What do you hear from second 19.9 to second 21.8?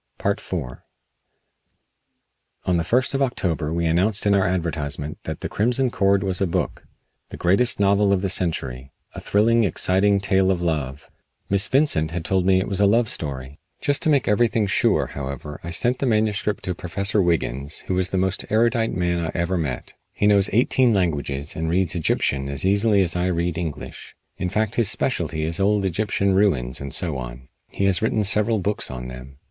He knows eighteen languages, and